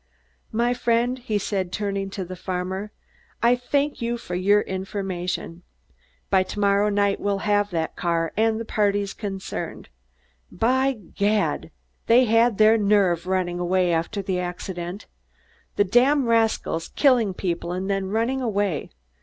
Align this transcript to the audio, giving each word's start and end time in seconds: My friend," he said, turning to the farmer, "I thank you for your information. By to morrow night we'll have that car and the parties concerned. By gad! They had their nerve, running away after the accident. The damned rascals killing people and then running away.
My 0.51 0.73
friend," 0.73 1.19
he 1.19 1.37
said, 1.37 1.71
turning 1.71 2.09
to 2.09 2.25
the 2.25 2.35
farmer, 2.35 2.91
"I 3.43 3.55
thank 3.55 4.01
you 4.01 4.17
for 4.17 4.33
your 4.33 4.61
information. 4.61 5.61
By 6.31 6.41
to 6.41 6.59
morrow 6.59 6.89
night 6.89 7.19
we'll 7.19 7.45
have 7.45 7.69
that 7.69 7.95
car 7.95 8.33
and 8.35 8.59
the 8.59 8.65
parties 8.65 9.13
concerned. 9.13 9.89
By 10.51 10.93
gad! 10.93 11.69
They 12.07 12.23
had 12.25 12.57
their 12.57 12.79
nerve, 12.79 13.27
running 13.27 13.59
away 13.59 13.93
after 13.93 14.23
the 14.23 14.39
accident. 14.39 15.05
The 15.75 15.83
damned 15.83 16.25
rascals 16.25 16.87
killing 16.95 17.35
people 17.35 17.71
and 17.71 17.87
then 17.87 18.07
running 18.09 18.41
away. 18.41 18.89